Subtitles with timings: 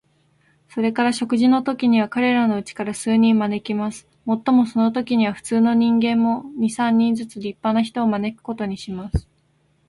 [0.69, 4.07] それから食事のときには、彼等のうちから数人招きます。
[4.25, 9.29] もっともそのときには、普通の人間も、二三人ずつ立派な人を招くことにします。